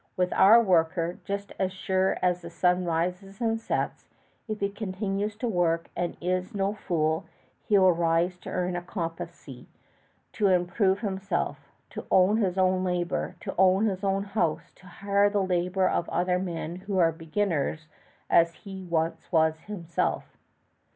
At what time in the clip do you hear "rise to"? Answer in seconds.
7.91-8.49